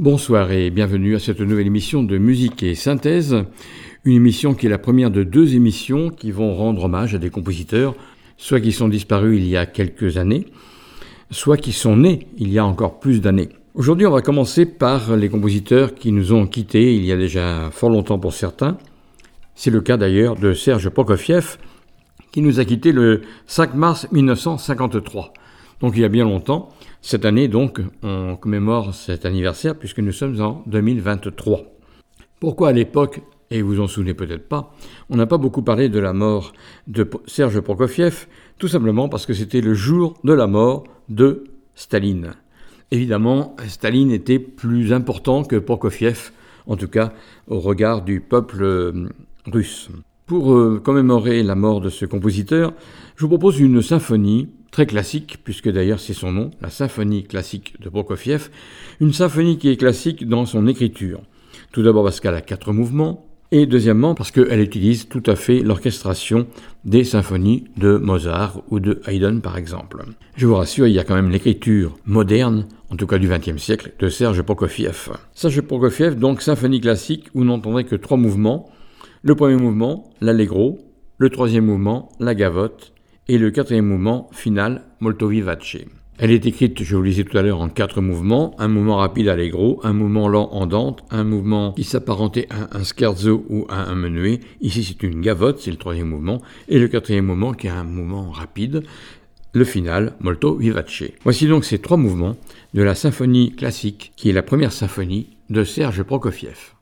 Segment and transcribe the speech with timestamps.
[0.00, 3.36] Bonsoir et bienvenue à cette nouvelle émission de musique et synthèse,
[4.06, 7.28] une émission qui est la première de deux émissions qui vont rendre hommage à des
[7.28, 7.94] compositeurs,
[8.38, 10.46] soit qui sont disparus il y a quelques années,
[11.30, 13.50] soit qui sont nés il y a encore plus d'années.
[13.74, 17.68] Aujourd'hui, on va commencer par les compositeurs qui nous ont quittés il y a déjà
[17.70, 18.78] fort longtemps pour certains.
[19.54, 21.58] C'est le cas d'ailleurs de Serge Prokofiev,
[22.32, 25.34] qui nous a quittés le 5 mars 1953,
[25.80, 26.68] donc il y a bien longtemps.
[27.02, 31.62] Cette année, donc, on commémore cet anniversaire puisque nous sommes en 2023.
[32.38, 34.74] Pourquoi à l'époque, et vous en souvenez peut-être pas,
[35.08, 36.52] on n'a pas beaucoup parlé de la mort
[36.86, 38.26] de Serge Prokofiev,
[38.58, 42.34] tout simplement parce que c'était le jour de la mort de Staline.
[42.90, 46.32] Évidemment, Staline était plus important que Prokofiev,
[46.66, 47.12] en tout cas
[47.46, 49.08] au regard du peuple euh,
[49.46, 49.90] russe.
[50.26, 52.72] Pour euh, commémorer la mort de ce compositeur,
[53.16, 57.74] je vous propose une symphonie très classique, puisque d'ailleurs c'est son nom, la symphonie classique
[57.80, 58.50] de Prokofiev,
[59.00, 61.20] une symphonie qui est classique dans son écriture.
[61.72, 65.60] Tout d'abord parce qu'elle a quatre mouvements, et deuxièmement parce qu'elle utilise tout à fait
[65.60, 66.46] l'orchestration
[66.84, 70.04] des symphonies de Mozart ou de Haydn par exemple.
[70.36, 73.60] Je vous rassure, il y a quand même l'écriture moderne, en tout cas du XXe
[73.60, 75.10] siècle, de Serge Prokofiev.
[75.34, 78.70] Serge Prokofiev, donc symphonie classique, où n'entendrez que trois mouvements.
[79.22, 80.78] Le premier mouvement, l'allegro,
[81.18, 82.92] le troisième mouvement, la gavotte,
[83.30, 85.76] et le quatrième mouvement final, molto vivace.
[86.18, 88.96] Elle est écrite, je vous le disais tout à l'heure, en quatre mouvements, un mouvement
[88.96, 93.88] rapide allegro, un mouvement lent andante, un mouvement qui s'apparentait à un scherzo ou à
[93.88, 97.68] un menuet, ici c'est une gavotte, c'est le troisième mouvement, et le quatrième mouvement qui
[97.68, 98.82] est un mouvement rapide,
[99.52, 101.04] le final, molto vivace.
[101.22, 102.34] Voici donc ces trois mouvements
[102.74, 106.79] de la symphonie classique, qui est la première symphonie de Serge Prokofiev.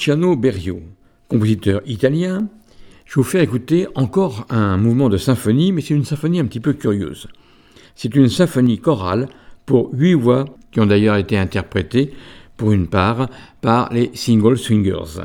[0.00, 0.80] Luciano Berio,
[1.28, 2.48] compositeur italien,
[3.04, 6.58] je vous fais écouter encore un mouvement de symphonie, mais c'est une symphonie un petit
[6.58, 7.28] peu curieuse.
[7.94, 9.28] C'est une symphonie chorale
[9.66, 12.14] pour huit voix qui ont d'ailleurs été interprétées
[12.56, 13.28] pour une part
[13.60, 15.20] par les Single Swingers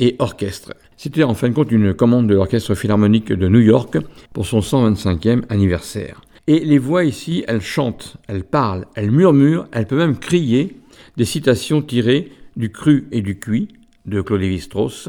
[0.00, 0.72] et orchestre.
[0.96, 3.98] C'était en fin de compte une commande de l'Orchestre Philharmonique de New York
[4.32, 6.22] pour son 125e anniversaire.
[6.46, 10.80] Et les voix ici, elles chantent, elles parlent, elles murmurent, elles peuvent même crier
[11.18, 13.68] des citations tirées du cru et du cuit,
[14.06, 15.08] de Claude Lévi-Strauss,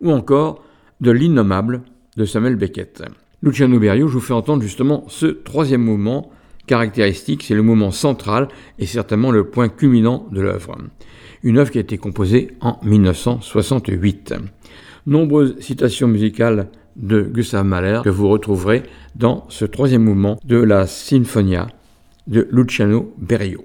[0.00, 0.64] ou encore
[1.00, 1.82] de L'innommable
[2.16, 3.02] de Samuel Beckett.
[3.42, 6.30] Luciano Berio, je vous fais entendre justement ce troisième mouvement
[6.66, 10.76] caractéristique, c'est le mouvement central et certainement le point culminant de l'œuvre.
[11.42, 14.34] Une œuvre qui a été composée en 1968.
[15.06, 18.82] Nombreuses citations musicales de Gustav Mahler que vous retrouverez
[19.14, 21.68] dans ce troisième mouvement de la Sinfonia
[22.26, 23.64] de Luciano Berio.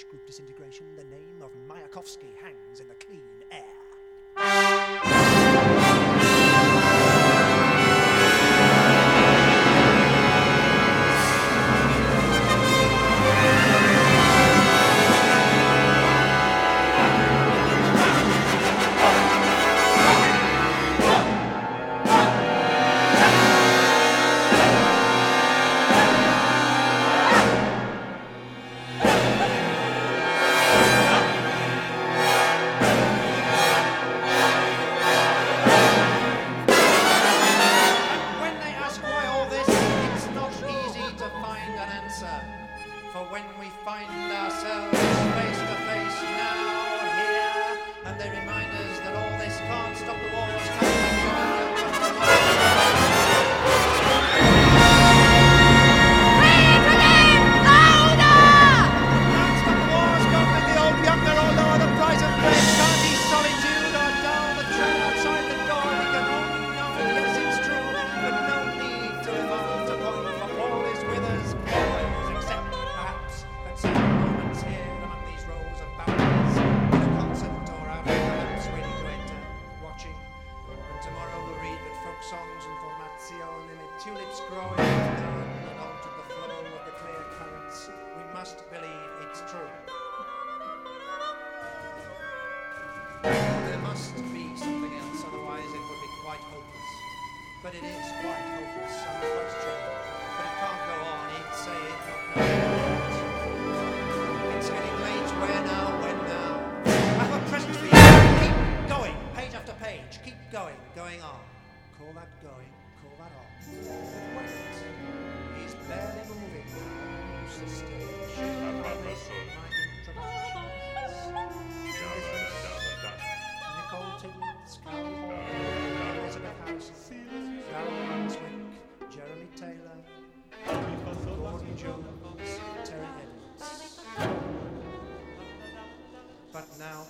[0.00, 3.20] such group disintegration, the name of Mayakovsky hangs in the key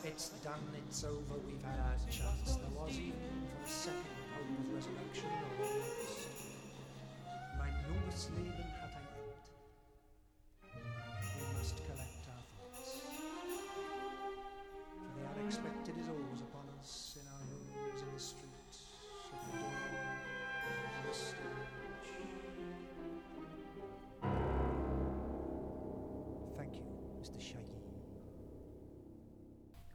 [0.04, 2.56] it's done, it's over, we've had our chance.
[2.56, 3.14] There was even
[3.48, 4.04] for a second
[4.34, 5.64] hope of resurrection or
[8.10, 8.79] junges Leben hat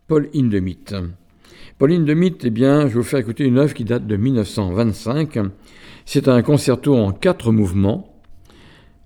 [0.08, 0.94] Paul Hindemith.
[1.80, 5.40] Paul Hindemith, eh bien, je vais vous faire écouter une œuvre qui date de 1925.
[6.06, 8.14] C'est un concerto en quatre mouvements.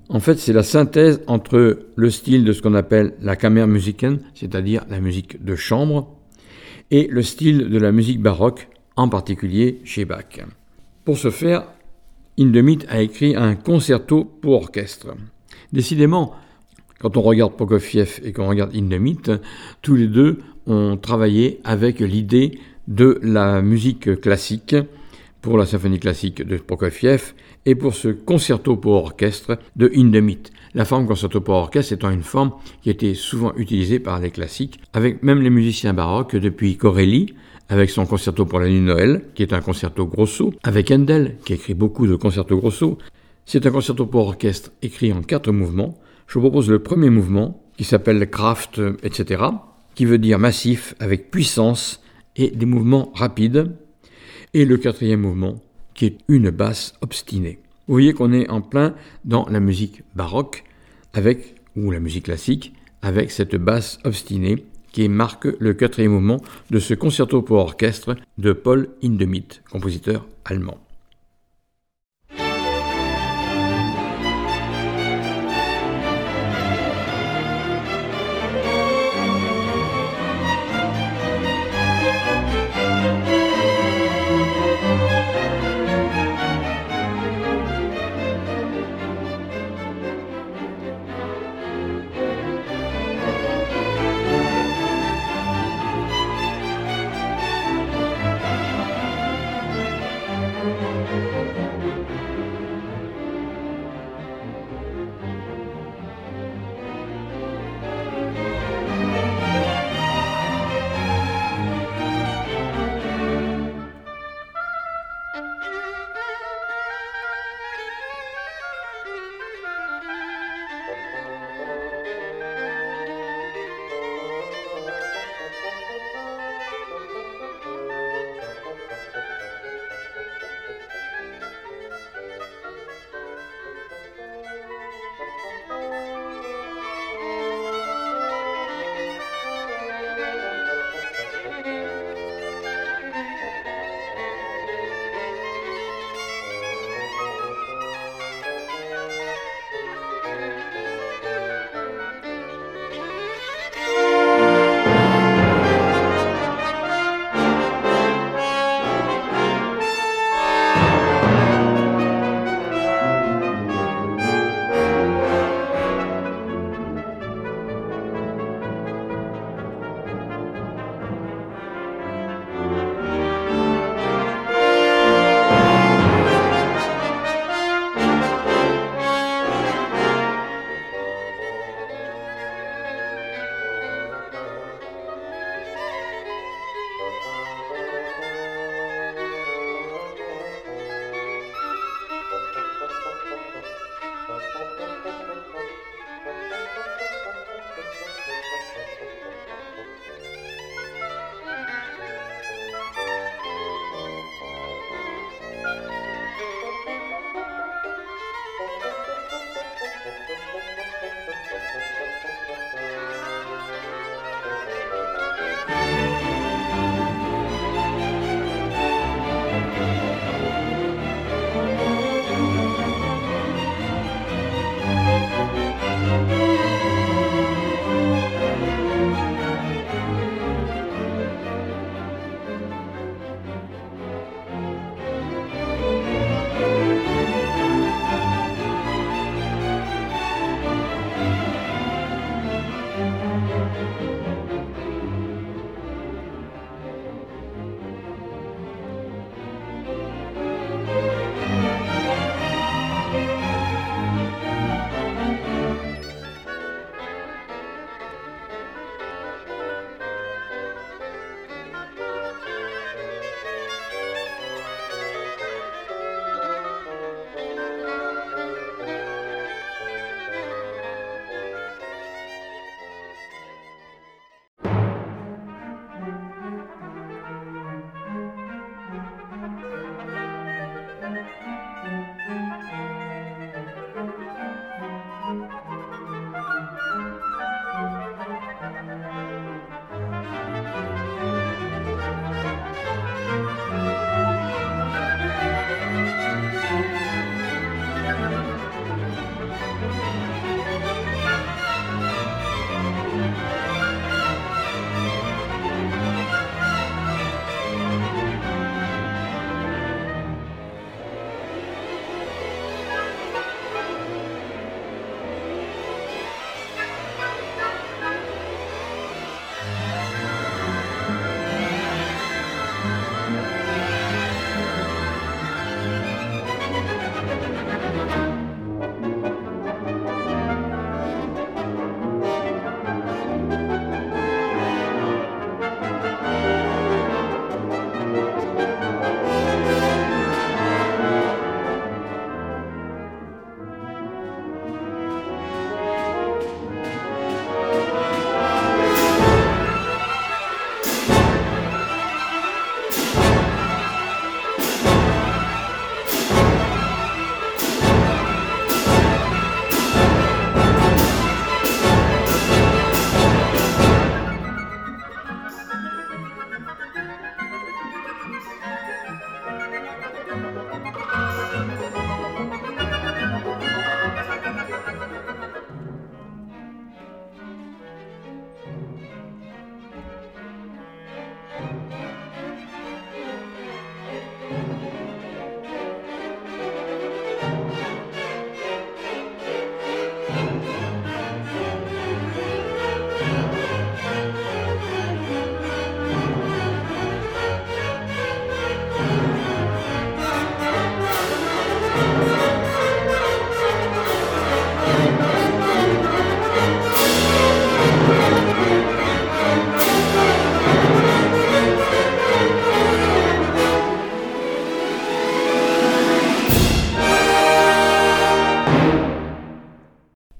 [0.09, 4.85] En fait, c'est la synthèse entre le style de ce qu'on appelle la Kammermusiken, c'est-à-dire
[4.89, 6.17] la musique de chambre,
[6.91, 10.41] et le style de la musique baroque, en particulier chez Bach.
[11.05, 11.63] Pour ce faire,
[12.37, 15.15] Hindemith a écrit un concerto pour orchestre.
[15.71, 16.35] Décidément,
[16.99, 19.31] quand on regarde Prokofiev et qu'on regarde Hindemith,
[19.81, 24.75] tous les deux ont travaillé avec l'idée de la musique classique
[25.41, 27.33] pour la symphonie classique de Prokofiev
[27.65, 30.51] et pour ce concerto pour orchestre de Hindemith.
[30.73, 34.79] La forme concerto pour orchestre étant une forme qui été souvent utilisée par les classiques,
[34.93, 37.33] avec même les musiciens baroques depuis Corelli,
[37.69, 41.37] avec son concerto pour la nuit de Noël, qui est un concerto grosso, avec Handel,
[41.45, 42.97] qui écrit beaucoup de concertos grosso.
[43.45, 45.97] C'est un concerto pour orchestre écrit en quatre mouvements.
[46.27, 49.43] Je vous propose le premier mouvement, qui s'appelle Kraft, etc.,
[49.99, 52.01] qui veut dire massif avec puissance
[52.37, 53.75] et des mouvements rapides.
[54.53, 55.61] Et le quatrième mouvement,
[55.93, 57.59] qui est une basse obstinée.
[57.85, 60.63] Vous voyez qu'on est en plein dans la musique baroque,
[61.11, 66.39] avec, ou la musique classique, avec cette basse obstinée qui marque le quatrième mouvement
[66.71, 70.77] de ce concerto pour orchestre de Paul Hindemith, compositeur allemand.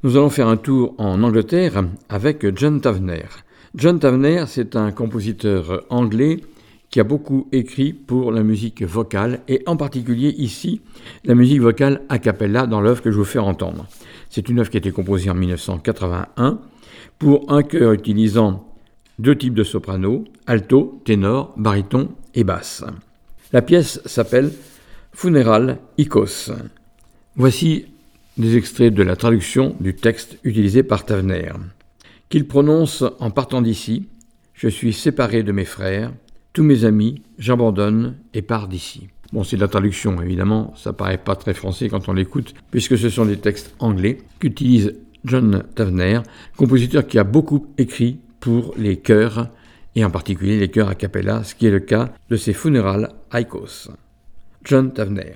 [0.10, 3.28] Nous allons faire un tour en Angleterre avec John Tavener.
[3.76, 6.40] John Tavener, c'est un compositeur anglais
[6.90, 10.82] qui a beaucoup écrit pour la musique vocale et en particulier ici
[11.26, 13.86] la musique vocale a cappella dans l'œuvre que je vous fais entendre.
[14.32, 16.60] C'est une œuvre qui a été composée en 1981
[17.20, 18.68] pour un chœur utilisant
[19.20, 22.84] deux types de soprano, alto, ténor, baryton et basse.
[23.54, 24.52] La pièce s'appelle
[25.14, 26.52] Funeral Icos.
[27.36, 27.86] Voici
[28.40, 31.52] des extraits de la traduction du texte utilisé par Tavener.
[32.30, 34.08] Qu'il prononce en partant d'ici
[34.54, 36.12] Je suis séparé de mes frères,
[36.54, 39.10] tous mes amis, j'abandonne et pars d'ici.
[39.34, 42.98] Bon, c'est de la traduction, évidemment, ça paraît pas très français quand on l'écoute, puisque
[42.98, 46.22] ce sont des textes anglais qu'utilise John Tavener,
[46.58, 49.50] compositeur qui a beaucoup écrit pour les chœurs,
[49.96, 53.08] et en particulier les chœurs a cappella, ce qui est le cas de ses funérailles
[53.34, 53.90] Icos.
[54.64, 55.36] John Tavener.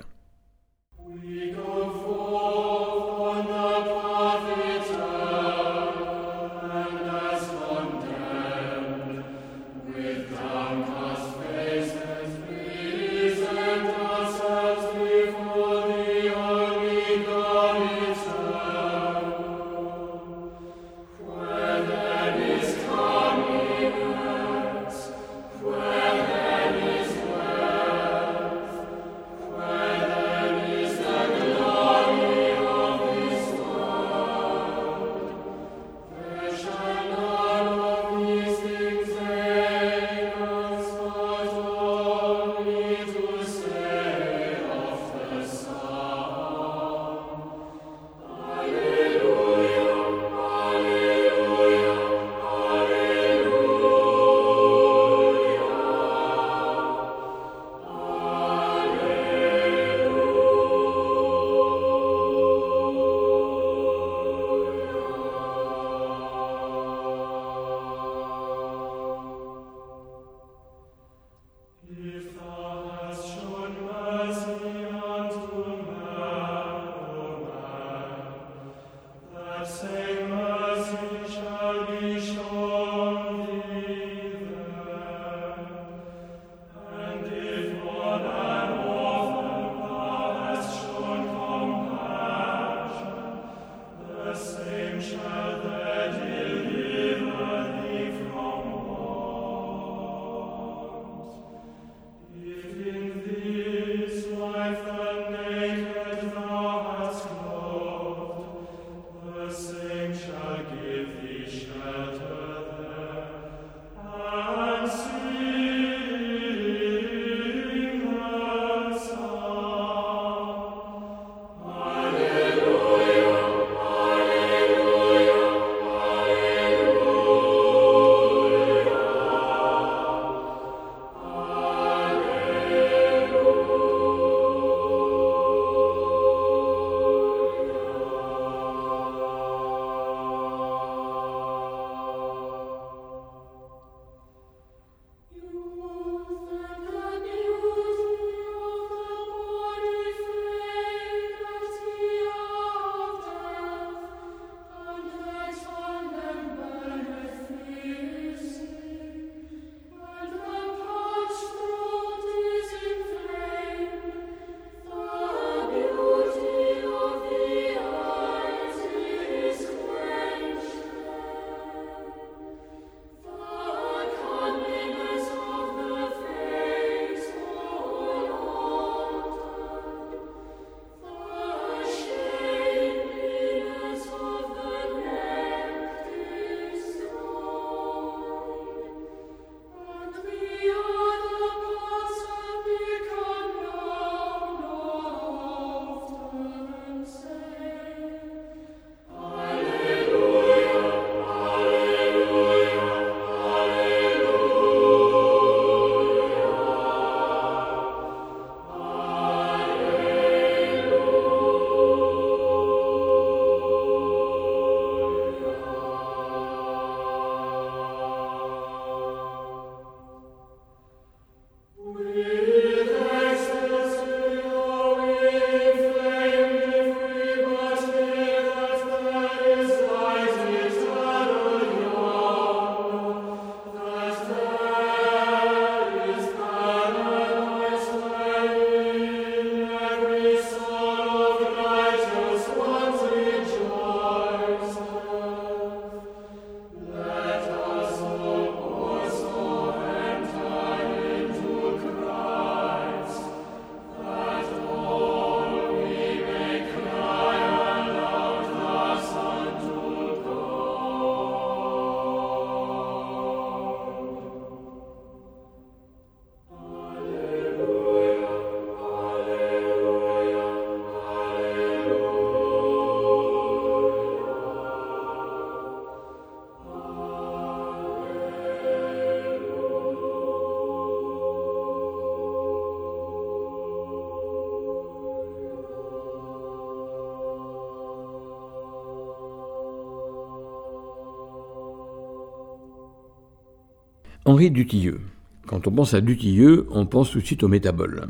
[294.34, 294.98] Henri Dutilleux.
[295.46, 298.08] Quand on pense à Dutilleux, on pense tout de suite aux métaboles.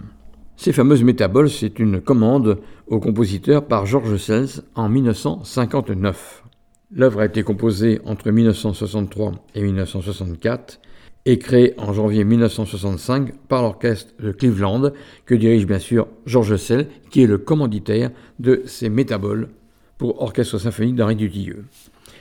[0.57, 6.45] Ces fameuses métaboles, c'est une commande au compositeur par Georges Sels en 1959.
[6.93, 10.81] L'œuvre a été composée entre 1963 et 1964
[11.27, 14.93] et créée en janvier 1965 par l'orchestre de Cleveland
[15.27, 19.51] que dirige bien sûr Georges Sels, qui est le commanditaire de ces métaboles
[19.99, 21.67] pour orchestre symphonique d'Henri Dutilleux.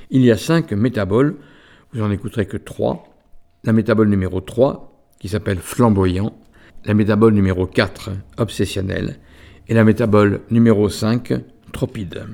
[0.09, 1.37] Il y a cinq métaboles,
[1.93, 3.12] vous en écouterez que trois.
[3.65, 6.35] La métabole numéro 3, qui s'appelle Flamboyant,
[6.83, 9.19] la métabole numéro 4, Obsessionnel,
[9.69, 11.33] et la métabole numéro 5,
[11.71, 12.25] Tropide.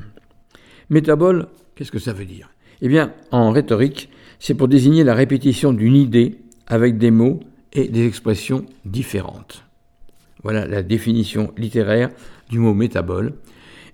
[0.89, 2.49] Métabole, qu'est-ce que ça veut dire?
[2.81, 4.09] Eh bien, en rhétorique,
[4.39, 7.41] c'est pour désigner la répétition d'une idée avec des mots
[7.73, 9.65] et des expressions différentes.
[10.41, 12.09] Voilà la définition littéraire
[12.49, 13.33] du mot métabole.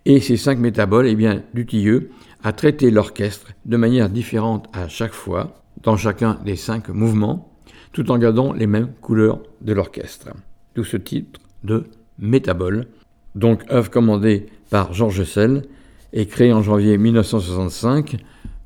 [0.05, 2.11] Et ces cinq métaboles, eh bien, Dutilleux
[2.43, 7.53] a traité l'orchestre de manière différente à chaque fois, dans chacun des cinq mouvements,
[7.93, 10.29] tout en gardant les mêmes couleurs de l'orchestre.
[10.75, 11.85] D'où ce titre de
[12.19, 12.87] Métabole,
[13.35, 15.63] donc œuvre commandée par Georges Sell
[16.11, 18.17] et créée en janvier 1965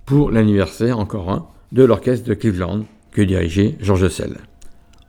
[0.06, 4.38] pour l'anniversaire, encore un, de l'orchestre de Cleveland que dirigeait Georges Sell.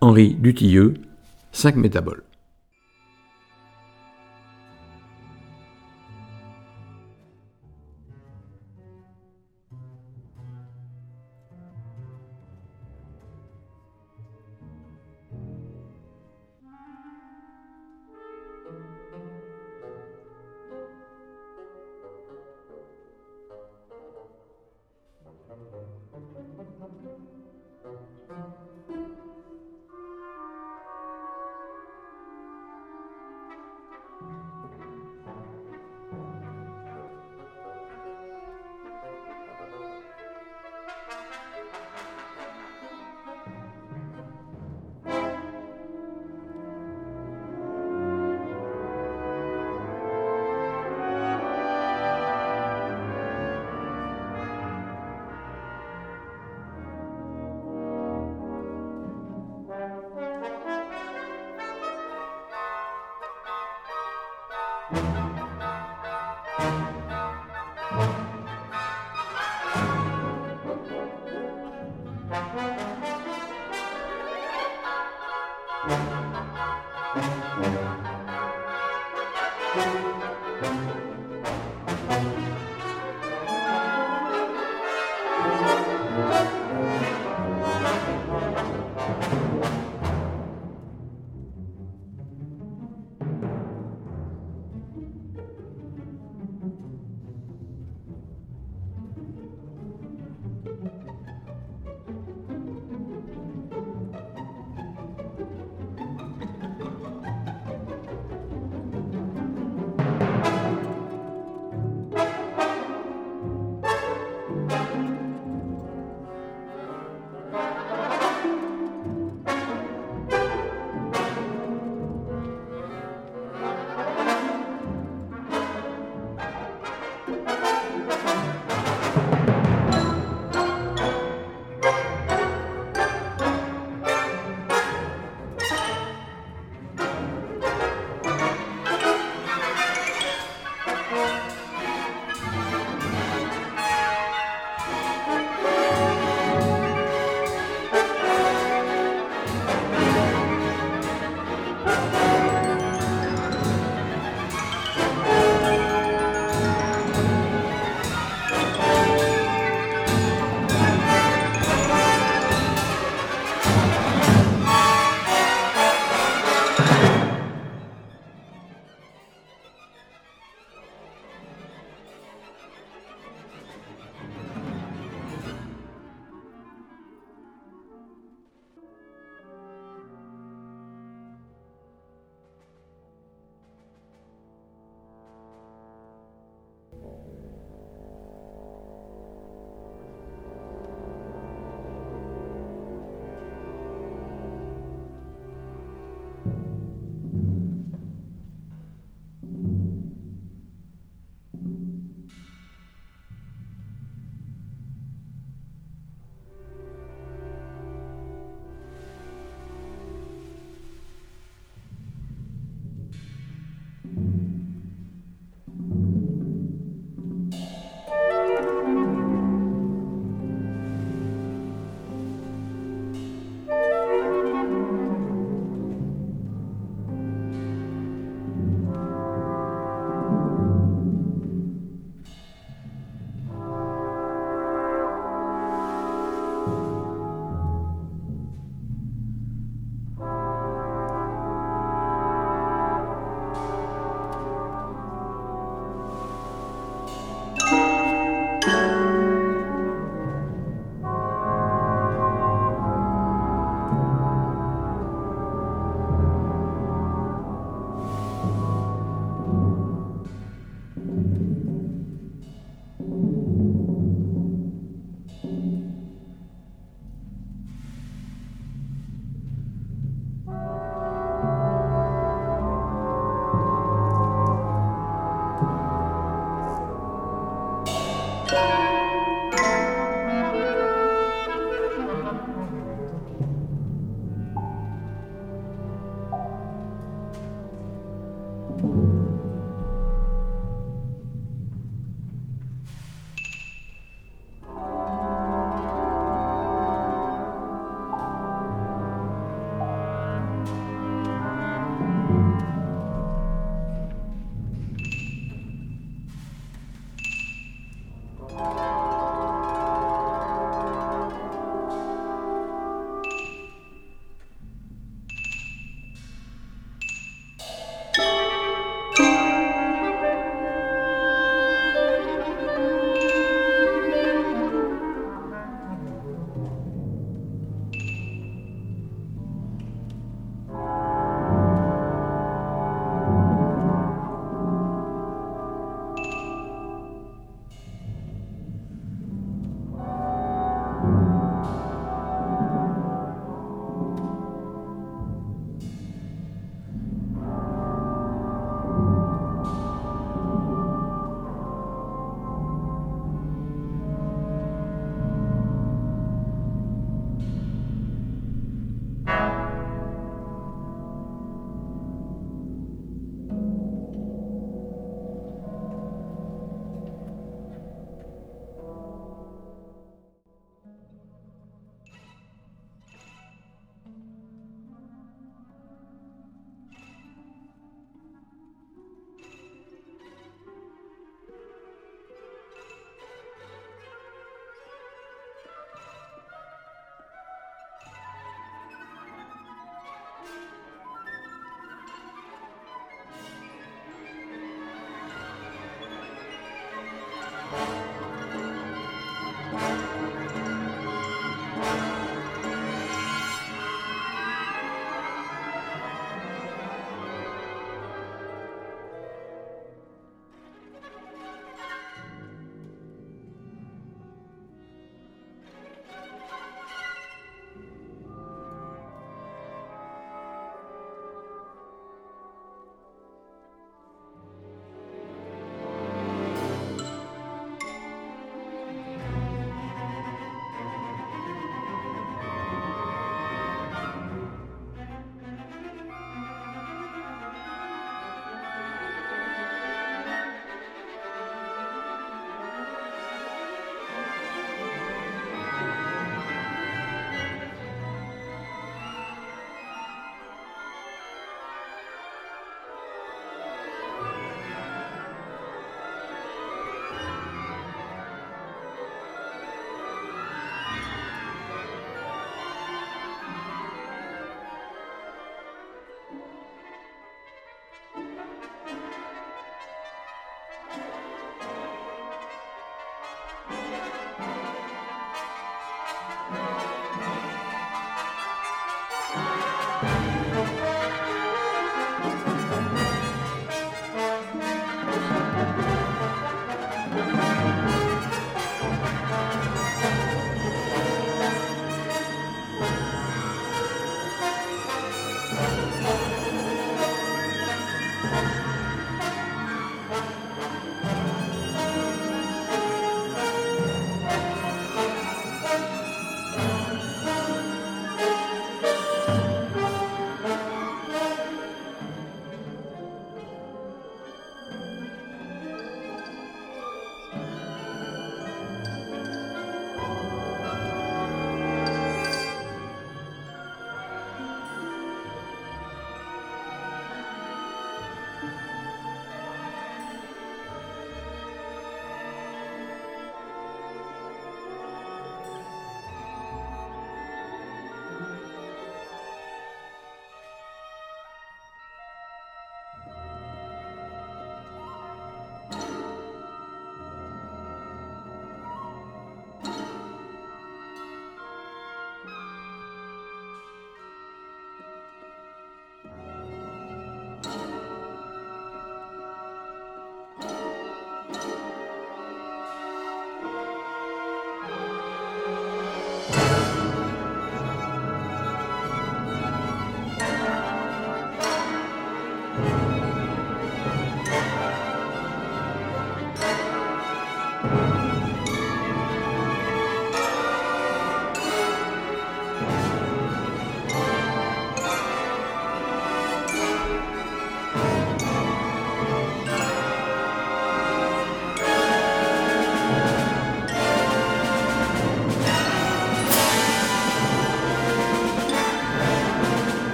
[0.00, 0.94] Henri Dutilleux,
[1.52, 2.22] 5 métaboles.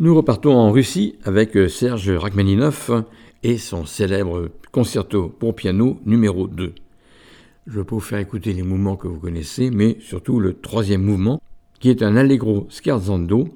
[0.00, 3.02] Nous repartons en Russie avec euh, Serge Rachmaninov
[3.42, 6.72] et son célèbre concerto pour piano numéro 2.
[7.66, 11.42] Je peux vous faire écouter les mouvements que vous connaissez, mais surtout le troisième mouvement,
[11.80, 13.48] qui est un allegro scherzando,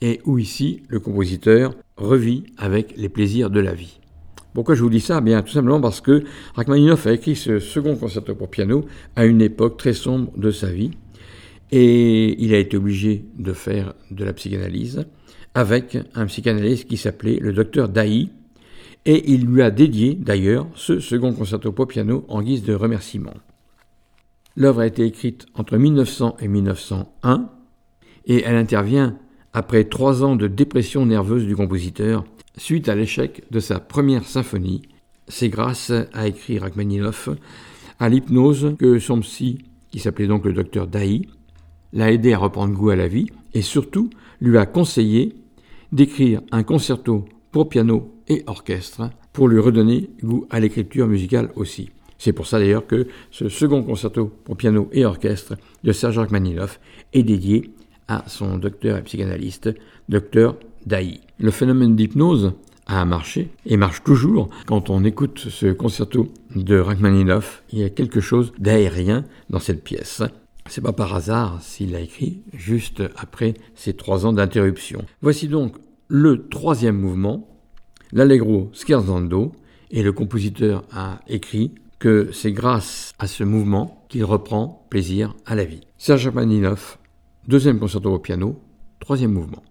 [0.00, 4.00] et où ici le compositeur revit avec les plaisirs de la vie.
[4.54, 5.20] Pourquoi je vous dis ça?
[5.20, 6.24] Bien, tout simplement parce que
[6.56, 10.72] Rachmaninoff a écrit ce second concerto pour piano à une époque très sombre de sa
[10.72, 10.90] vie,
[11.70, 15.06] et il a été obligé de faire de la psychanalyse
[15.54, 18.30] avec un psychanalyste qui s'appelait le docteur Daï,
[19.06, 23.34] et il lui a dédié d'ailleurs ce second concerto pour piano en guise de remerciement.
[24.56, 27.48] L'œuvre a été écrite entre 1900 et 1901,
[28.26, 29.16] et elle intervient
[29.52, 32.24] après trois ans de dépression nerveuse du compositeur
[32.56, 34.82] suite à l'échec de sa première symphonie.
[35.28, 37.30] C'est grâce, a écrit Rachmaninoff,
[37.98, 41.28] à l'hypnose que son psy, qui s'appelait donc le docteur Daï,
[41.92, 44.10] l'a aidé à reprendre goût à la vie et surtout
[44.40, 45.34] lui a conseillé
[45.92, 51.90] d'écrire un concerto pour piano et orchestre pour lui redonner goût à l'écriture musicale aussi.
[52.18, 56.78] C'est pour ça d'ailleurs que ce second concerto pour piano et orchestre de Serge Rachmaninoff
[57.12, 57.72] est dédié
[58.08, 59.70] à son docteur et psychanalyste,
[60.08, 61.20] docteur Daï.
[61.38, 62.52] Le phénomène d'hypnose
[62.86, 64.50] a marché et marche toujours.
[64.66, 69.84] Quand on écoute ce concerto de Rachmaninoff, il y a quelque chose d'aérien dans cette
[69.84, 70.22] pièce.
[70.70, 75.04] C'est pas par hasard s'il l'a écrit juste après ces trois ans d'interruption.
[75.20, 75.74] Voici donc
[76.06, 77.48] le troisième mouvement,
[78.12, 79.50] l'Allegro scherzando,
[79.90, 85.56] et le compositeur a écrit que c'est grâce à ce mouvement qu'il reprend plaisir à
[85.56, 85.80] la vie.
[85.98, 87.00] Serge Rachmaninoff,
[87.48, 88.62] deuxième concerto au piano,
[89.00, 89.64] troisième mouvement.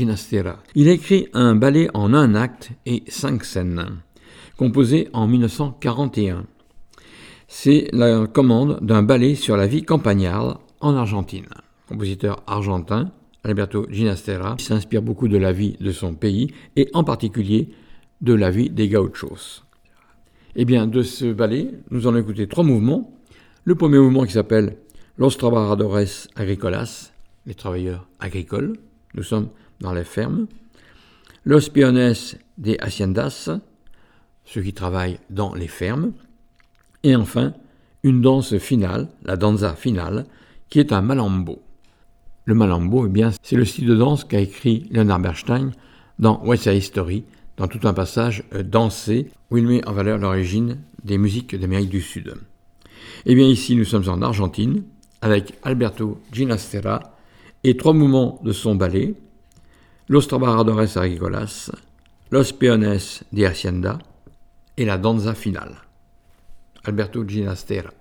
[0.00, 0.62] Ginastera.
[0.74, 4.00] Il écrit un ballet en un acte et cinq scènes,
[4.56, 6.46] composé en 1941.
[7.48, 11.48] C'est la commande d'un ballet sur la vie campagnarde en Argentine.
[11.86, 13.12] Compositeur argentin,
[13.44, 17.68] Alberto Ginastera s'inspire beaucoup de la vie de son pays et en particulier
[18.22, 19.64] de la vie des gauchos.
[20.56, 23.12] Eh bien, de ce ballet, nous allons écouter trois mouvements.
[23.64, 24.78] Le premier mouvement qui s'appelle
[25.18, 27.12] Los Trabajadores Agricolas,
[27.44, 28.78] les travailleurs agricoles.
[29.14, 29.48] Nous sommes
[29.80, 30.46] dans les fermes.
[31.44, 32.14] Los Peones
[32.58, 33.50] de Haciendas,
[34.44, 36.12] ceux qui travaillent dans les fermes.
[37.02, 37.54] Et enfin,
[38.02, 40.26] une danse finale, la danza finale,
[40.68, 41.62] qui est un malambo.
[42.44, 45.72] Le malambo, eh c'est le style de danse qu'a écrit Leonard Bernstein
[46.18, 47.24] dans West Side Story,
[47.56, 51.90] dans tout un passage euh, dansé où il met en valeur l'origine des musiques d'Amérique
[51.90, 52.34] du Sud.
[53.26, 54.82] Eh bien, ici, nous sommes en Argentine
[55.22, 57.16] avec Alberto Ginastera
[57.64, 59.14] et trois mouvements de son ballet
[60.10, 61.70] Los Trabajadores Agricolas,
[62.30, 64.00] Los Peones de Hacienda
[64.76, 65.76] et la danza finale.
[66.82, 67.92] Alberto Ginastera.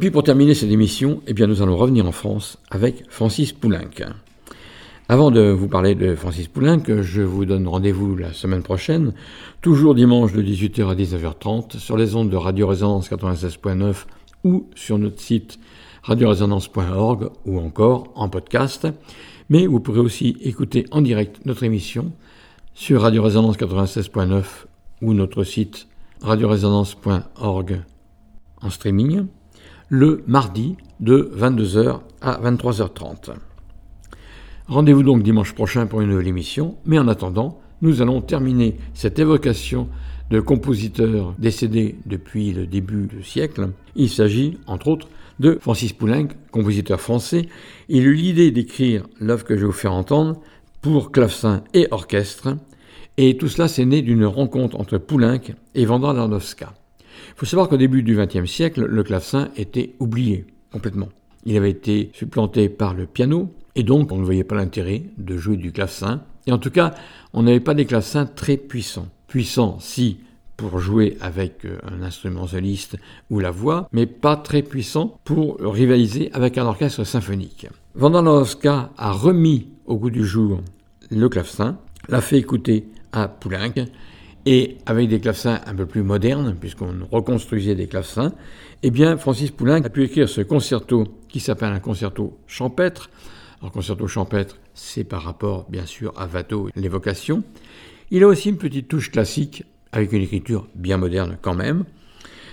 [0.00, 3.90] Puis pour terminer cette émission, eh bien nous allons revenir en France avec Francis Poulenc.
[5.10, 9.12] Avant de vous parler de Francis Poulenc, je vous donne rendez-vous la semaine prochaine,
[9.60, 14.06] toujours dimanche de 18h à 19h30 sur les ondes de Radio Résonance 96.9
[14.44, 15.58] ou sur notre site
[16.02, 18.88] radioresonance.org ou encore en podcast.
[19.50, 22.10] Mais vous pourrez aussi écouter en direct notre émission
[22.72, 24.44] sur Radio Résonance 96.9
[25.02, 25.88] ou notre site
[26.22, 27.82] radioresonance.org
[28.62, 29.26] en streaming
[29.90, 33.32] le mardi de 22h à 23h30.
[34.68, 39.18] Rendez-vous donc dimanche prochain pour une nouvelle émission, mais en attendant, nous allons terminer cette
[39.18, 39.88] évocation
[40.30, 43.70] de compositeurs décédés depuis le début du siècle.
[43.96, 45.08] Il s'agit, entre autres,
[45.40, 47.48] de Francis Poulenc, compositeur français.
[47.88, 50.40] Il eut l'idée d'écrire l'œuvre que je vais vous faire entendre
[50.82, 52.56] pour clavecin et orchestre,
[53.16, 56.74] et tout cela s'est né d'une rencontre entre Poulenc et Vanda Landowska.
[57.40, 61.08] Faut savoir qu'au début du XXe siècle, le clavecin était oublié complètement.
[61.46, 65.38] Il avait été supplanté par le piano, et donc on ne voyait pas l'intérêt de
[65.38, 66.20] jouer du clavecin.
[66.46, 66.94] Et en tout cas,
[67.32, 69.08] on n'avait pas des clavecins très puissants.
[69.26, 70.18] Puissants, si,
[70.58, 72.98] pour jouer avec euh, un instrument soliste
[73.30, 77.68] ou la voix, mais pas très puissants pour rivaliser avec un orchestre symphonique.
[77.94, 80.60] Vandalowska a remis au goût du jour
[81.10, 81.78] le clavecin,
[82.10, 83.86] l'a fait écouter à Poulenc,
[84.46, 88.32] et avec des clavecins un peu plus modernes, puisqu'on reconstruisait des clavecins,
[88.82, 93.10] eh bien, Francis Poulenc a pu écrire ce concerto qui s'appelle un concerto champêtre.
[93.60, 97.42] Alors, concerto champêtre, c'est par rapport, bien sûr, à Watteau, l'évocation.
[98.10, 101.84] Il a aussi une petite touche classique, avec une écriture bien moderne quand même.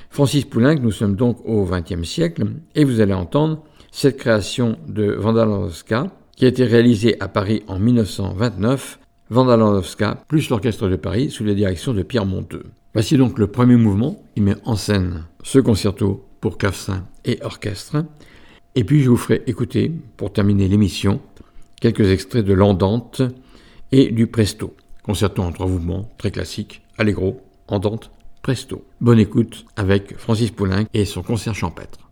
[0.10, 2.44] Francis Poulenc, nous sommes donc au XXe siècle,
[2.76, 7.80] et vous allez entendre cette création de Vandalowska, qui a été réalisée à Paris en
[7.80, 9.00] 1929
[9.30, 12.64] Vandalandowska, plus l'Orchestre de Paris sous la direction de Pierre Monteux.
[12.94, 18.06] Voici donc le premier mouvement qui met en scène ce concerto pour clavecin et orchestre.
[18.76, 21.20] Et puis je vous ferai écouter, pour terminer l'émission,
[21.82, 23.22] quelques extraits de l'Andante
[23.92, 24.76] et du Presto.
[25.04, 28.86] Concerto en trois mouvements, très classique, allegro, andante, presto.
[29.02, 32.07] Bonne écoute avec Francis Poulenc et son concert champêtre.